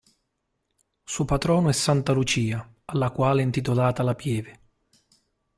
[1.03, 4.59] Suo patrono è Santa Lucia, alla quale è intitolata la pieve.